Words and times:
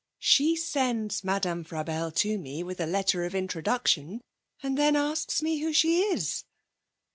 She 0.17 0.55
sends 0.55 1.23
Madame 1.23 1.63
Frabelle 1.63 2.09
to 2.15 2.39
me 2.39 2.63
with 2.63 2.79
a 2.79 2.87
letter 2.87 3.23
of 3.23 3.35
introduction, 3.35 4.21
and 4.63 4.75
then 4.75 4.95
asks 4.95 5.43
me 5.43 5.59
who 5.59 5.71
she 5.71 5.99
is!' 6.01 6.43